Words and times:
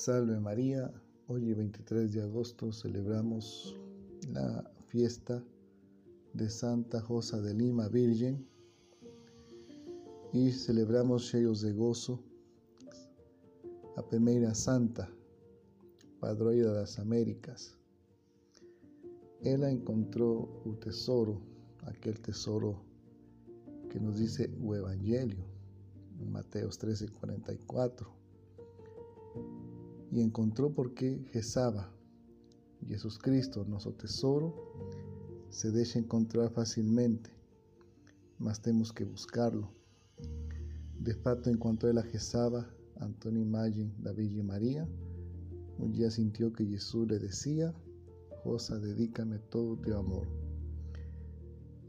Salve 0.00 0.38
María, 0.38 0.92
hoy 1.26 1.52
23 1.54 2.12
de 2.12 2.22
agosto 2.22 2.72
celebramos 2.72 3.76
la 4.32 4.70
fiesta 4.86 5.42
de 6.34 6.48
Santa 6.48 7.00
Josa 7.00 7.40
de 7.40 7.52
Lima 7.52 7.88
Virgen 7.88 8.46
y 10.32 10.52
celebramos 10.52 11.28
cheios 11.28 11.62
de 11.62 11.72
gozo 11.72 12.22
a 13.96 14.06
primeira 14.06 14.54
santa, 14.54 15.10
padroeira 16.20 16.72
das 16.72 17.00
Américas. 17.00 17.76
Ella 19.42 19.68
encontró 19.68 20.62
un 20.64 20.78
tesoro, 20.78 21.40
aquel 21.82 22.20
tesoro 22.20 22.84
que 23.90 23.98
nos 23.98 24.16
dice 24.16 24.44
el 24.44 24.74
Evangelio, 24.76 25.44
en 26.20 26.30
Mateos 26.30 26.78
13, 26.78 27.08
44 27.08 28.17
y 30.10 30.20
encontró 30.20 30.72
por 30.72 30.94
qué 30.94 31.24
Jesaba, 31.32 31.92
Jesús 32.86 33.18
Cristo, 33.18 33.64
nuestro 33.64 33.92
tesoro, 33.92 34.54
se 35.50 35.70
deja 35.70 35.98
encontrar 35.98 36.50
fácilmente, 36.50 37.30
mas 38.38 38.60
tenemos 38.60 38.92
que 38.92 39.04
buscarlo. 39.04 39.70
De 40.98 41.14
fato, 41.14 41.50
encontró 41.50 41.90
Jesaba 42.02 42.68
ante 42.96 43.28
una 43.28 43.40
imagen 43.40 43.94
de 44.02 44.24
y 44.24 44.42
María. 44.42 44.88
Un 45.78 45.92
día 45.92 46.10
sintió 46.10 46.52
que 46.52 46.66
Jesús 46.66 47.08
le 47.08 47.18
decía, 47.18 47.74
Josa, 48.42 48.78
dedícame 48.78 49.38
todo 49.38 49.76
tu 49.76 49.94
amor. 49.94 50.26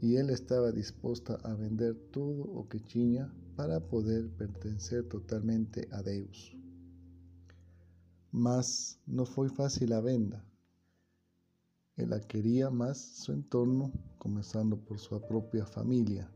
Y 0.00 0.16
él 0.16 0.30
estaba 0.30 0.72
dispuesta 0.72 1.38
a 1.42 1.54
vender 1.54 1.94
todo 2.10 2.46
lo 2.54 2.68
que 2.68 2.80
tenía 2.80 3.32
para 3.56 3.80
poder 3.80 4.28
pertenecer 4.30 5.08
totalmente 5.08 5.88
a 5.90 6.02
Deus. 6.02 6.56
Mas 8.32 8.98
no 9.06 9.26
fue 9.26 9.48
fácil 9.48 9.90
la 9.90 10.00
venda. 10.00 10.44
Él 11.96 12.10
quería 12.28 12.70
más 12.70 12.98
su 12.98 13.32
entorno, 13.32 13.92
comenzando 14.18 14.76
por 14.76 14.98
su 14.98 15.20
propia 15.20 15.66
familia. 15.66 16.30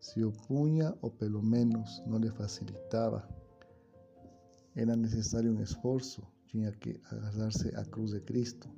Se 0.00 0.24
opuña 0.24 0.94
o 1.00 1.10
pelo 1.10 1.40
menos 1.42 2.02
no 2.06 2.18
le 2.18 2.30
facilitaba. 2.32 3.28
Era 4.74 4.96
necesario 4.96 5.50
un 5.50 5.60
esfuerzo, 5.60 6.28
tenía 6.50 6.72
que 6.72 7.00
agarrarse 7.10 7.72
a 7.76 7.84
cruz 7.84 8.12
de 8.12 8.24
Cristo. 8.24 8.68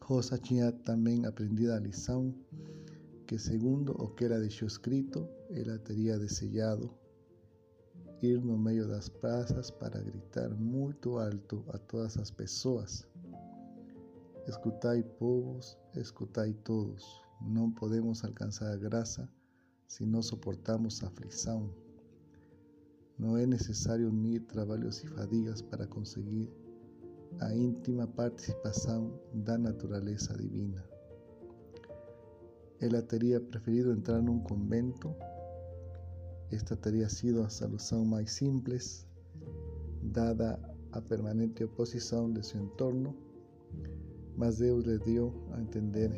Josa 0.00 0.36
tenía 0.36 0.70
también 0.84 1.24
aprendido 1.24 1.74
la 1.74 1.80
lição 1.80 2.34
que 3.26 3.38
segundo 3.38 3.92
o 3.94 4.14
que 4.14 4.26
era 4.26 4.38
dicho 4.38 4.66
escrito, 4.66 5.30
él 5.50 5.80
teria 5.82 6.18
desejado 6.18 6.94
ir 8.24 8.40
no 8.42 8.56
meio 8.56 8.88
das 8.88 9.08
praças 9.08 9.70
para 9.70 10.00
gritar 10.00 10.48
muito 10.50 11.18
alto 11.18 11.64
a 11.68 11.78
todas 11.78 12.16
as 12.16 12.30
pessoas. 12.30 13.06
Escutai, 14.46 15.02
povos, 15.02 15.76
escutai 15.94 16.54
todos. 16.64 17.04
Não 17.40 17.70
podemos 17.70 18.24
alcançar 18.24 18.72
a 18.72 18.76
graça 18.76 19.28
se 19.86 20.04
não 20.04 20.22
suportamos 20.22 21.02
a 21.02 21.08
aflição. 21.08 21.70
Não 23.18 23.36
é 23.36 23.44
unir 24.06 24.40
trabalhos 24.42 25.02
e 25.04 25.06
fadigas 25.08 25.62
para 25.62 25.86
conseguir 25.86 26.50
a 27.40 27.54
íntima 27.54 28.06
participação 28.06 29.20
da 29.32 29.58
natureza 29.58 30.34
divina. 30.34 30.84
Ela 32.80 33.02
teria 33.02 33.40
preferido 33.40 33.92
entrar 33.92 34.20
num 34.20 34.40
convento 34.40 35.14
esta 36.50 36.76
teria 36.76 37.08
sido 37.08 37.42
a 37.42 37.48
solução 37.48 38.04
mais 38.04 38.32
simples, 38.32 39.06
dada 40.02 40.58
a 40.92 41.00
permanente 41.00 41.64
oposição 41.64 42.32
de 42.32 42.44
seu 42.44 42.60
entorno, 42.60 43.16
mas 44.36 44.58
Deus 44.58 44.84
lhe 44.84 44.98
deu 44.98 45.32
a 45.52 45.60
entender 45.60 46.10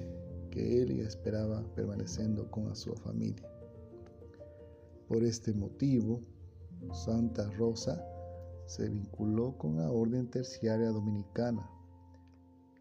que 0.51 0.61
ele 0.61 1.01
esperava 1.01 1.63
permanecendo 1.75 2.45
com 2.47 2.67
a 2.69 2.75
sua 2.75 2.97
família. 2.97 3.49
Por 5.09 5.23
este 5.23 5.53
motivo, 5.53 6.23
Santa 6.93 7.47
Rosa 7.57 8.03
se 8.67 8.89
vinculou 8.89 9.53
com 9.53 9.79
a 9.81 9.91
Ordem 9.91 10.25
Terciária 10.27 10.93
Dominicana, 10.93 11.67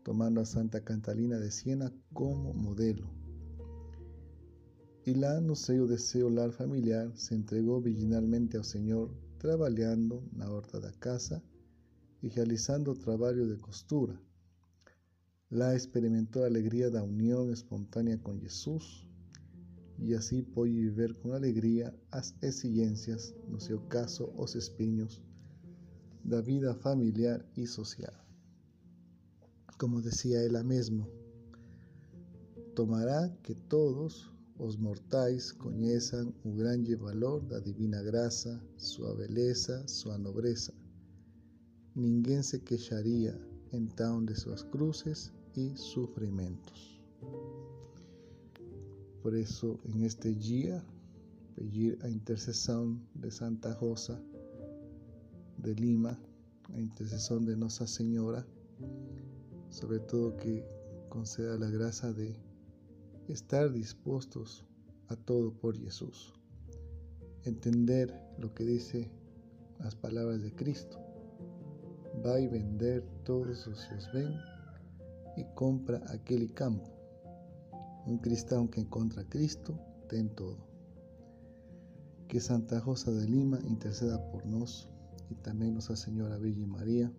tomando 0.04 0.40
a 0.40 0.46
Santa 0.46 0.82
Catalina 0.82 1.40
de 1.40 1.52
Siena 1.52 1.94
como 2.14 2.54
modelo 2.54 3.25
la 5.14 5.40
no 5.40 5.56
seu 5.56 5.86
de 5.86 6.00
seu 6.00 6.30
lar 6.30 6.52
familiar 6.52 7.12
se 7.16 7.36
entregó 7.36 7.80
virginalmente 7.80 8.58
al 8.58 8.66
Señor, 8.66 9.12
trabajando 9.38 10.24
na 10.32 10.50
horta 10.50 10.80
da 10.80 10.92
casa 10.94 11.44
y 12.24 12.30
realizando 12.30 12.96
trabajo 12.96 13.46
de 13.46 13.58
costura. 13.60 14.20
La 15.52 15.76
experimentó 15.76 16.40
la 16.40 16.48
alegría 16.48 16.90
da 16.90 17.04
unión 17.04 17.52
espontánea 17.52 18.18
con 18.18 18.42
Jesús 18.42 19.08
y 20.00 20.16
así 20.16 20.42
puede 20.42 20.72
vivir 20.72 21.16
con 21.20 21.34
alegría 21.34 21.94
as 22.10 22.34
exigencias, 22.42 23.36
no 23.48 23.60
seu 23.60 23.88
caso, 23.88 24.34
os 24.36 24.56
espinhos 24.56 25.22
da 26.24 26.42
vida 26.42 26.74
familiar 26.74 27.46
y 27.56 27.68
social. 27.68 28.14
Como 29.78 30.02
decía 30.02 30.42
ella 30.42 30.64
mismo, 30.64 31.08
tomará 32.74 33.38
que 33.44 33.54
todos 33.54 34.35
os 34.58 34.78
mortais 34.78 35.52
conheçam 35.52 36.34
o 36.44 36.52
grande 36.52 36.96
valor 36.96 37.42
da 37.42 37.60
divina 37.60 38.02
graça, 38.02 38.62
sua 38.78 39.14
beleza, 39.14 39.86
sua 39.88 40.18
nobreza. 40.18 40.74
Ninguém 41.94 42.42
se 42.42 42.60
queixaria 42.60 43.40
então 43.74 44.24
de 44.24 44.36
suas 44.36 44.64
cruzes 44.64 45.32
e 45.58 45.76
sofrimentos. 45.76 47.02
Por 49.22 49.34
isso, 49.34 49.80
em 49.86 50.04
este 50.04 50.34
dia, 50.34 50.84
pedir 51.56 51.98
a 52.02 52.10
intercessão 52.10 53.00
de 53.16 53.32
Santa 53.32 53.74
Rosa 53.74 54.22
de 55.58 55.74
Lima, 55.74 56.20
a 56.74 56.80
intercessão 56.80 57.44
de 57.44 57.56
Nossa 57.56 57.88
Senhora, 57.88 58.46
sobretudo 59.70 60.36
que 60.38 60.64
conceda 61.10 61.68
a 61.68 61.72
graça 61.72 62.14
de 62.14 62.36
estar 63.28 63.72
dispuestos 63.72 64.66
a 65.08 65.16
todo 65.16 65.54
por 65.54 65.78
Jesús, 65.78 66.34
entender 67.44 68.14
lo 68.38 68.54
que 68.54 68.64
dice 68.64 69.12
las 69.80 69.96
palabras 69.96 70.42
de 70.42 70.54
Cristo. 70.54 71.00
Va 72.26 72.40
y 72.40 72.48
vender 72.48 73.04
todos 73.24 73.60
seus 73.60 74.12
ven 74.14 74.34
y 75.38 75.44
compra 75.54 76.02
aquel 76.08 76.54
campo. 76.54 76.90
Un 78.06 78.20
cristiano 78.20 78.70
que 78.70 78.82
encuentra 78.82 79.24
a 79.24 79.30
Cristo 79.30 79.80
ten 80.08 80.30
todo. 80.30 80.68
Que 82.28 82.40
Santa 82.40 82.80
Rosa 82.80 83.12
de 83.12 83.28
Lima 83.28 83.60
interceda 83.68 84.32
por 84.32 84.46
nos 84.46 84.90
y 85.30 85.36
también 85.36 85.74
Nuestra 85.74 85.96
Señora 85.96 86.38
Virgen 86.38 86.70
María 86.70 87.12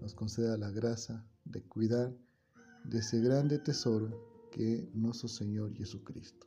nos 0.00 0.14
conceda 0.14 0.56
la 0.56 0.70
gracia 0.70 1.24
de 1.44 1.62
cuidar 1.62 2.12
de 2.84 2.98
ese 2.98 3.20
grande 3.20 3.58
tesoro 3.58 4.29
que 4.50 4.88
nuestro 4.94 5.28
Señor 5.28 5.74
Jesucristo. 5.74 6.46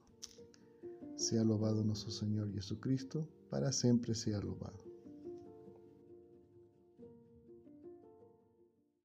Sea 1.16 1.42
alabado 1.42 1.84
nuestro 1.84 2.12
Señor 2.12 2.52
Jesucristo, 2.54 3.28
para 3.50 3.72
siempre 3.72 4.16
sea 4.16 4.38
alabado. 4.38 4.93